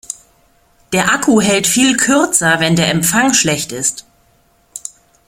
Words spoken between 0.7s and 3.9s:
Der Akku hält viel kürzer, wenn der Empfang schlecht